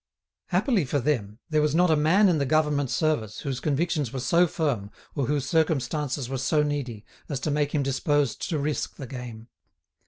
Happily 0.47 0.83
for 0.83 0.97
them, 0.99 1.37
there 1.51 1.61
was 1.61 1.75
not 1.75 1.91
a 1.91 1.95
man 1.95 2.27
in 2.27 2.39
the 2.39 2.45
government 2.47 2.89
service 2.89 3.41
whose 3.41 3.59
convictions 3.59 4.11
were 4.11 4.19
so 4.19 4.47
firm 4.47 4.89
or 5.13 5.27
whose 5.27 5.45
circumstances 5.45 6.27
were 6.27 6.39
so 6.39 6.63
needy 6.63 7.05
as 7.29 7.39
to 7.41 7.51
make 7.51 7.75
him 7.75 7.83
disposed 7.83 8.49
to 8.49 8.57
risk 8.57 8.95
the 8.95 9.05
game. 9.05 9.49